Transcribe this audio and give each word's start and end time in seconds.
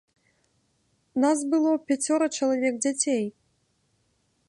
Нас 1.25 1.39
было 1.53 1.71
пяцёра 1.91 2.27
чалавек 2.41 2.83
дзяцей. 2.87 3.25